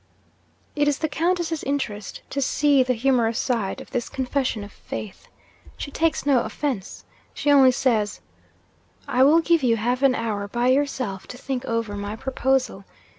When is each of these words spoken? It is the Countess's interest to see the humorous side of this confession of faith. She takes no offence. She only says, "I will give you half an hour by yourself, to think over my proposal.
It 0.75 0.87
is 0.87 0.97
the 0.97 1.07
Countess's 1.07 1.61
interest 1.63 2.23
to 2.31 2.41
see 2.41 2.81
the 2.81 2.95
humorous 2.95 3.37
side 3.37 3.79
of 3.81 3.91
this 3.91 4.09
confession 4.09 4.63
of 4.63 4.71
faith. 4.71 5.27
She 5.77 5.91
takes 5.91 6.25
no 6.25 6.39
offence. 6.39 7.05
She 7.35 7.51
only 7.51 7.71
says, 7.71 8.19
"I 9.07 9.21
will 9.21 9.41
give 9.41 9.61
you 9.61 9.77
half 9.77 10.01
an 10.01 10.15
hour 10.15 10.47
by 10.47 10.69
yourself, 10.69 11.27
to 11.27 11.37
think 11.37 11.65
over 11.65 11.95
my 11.95 12.15
proposal. 12.15 12.83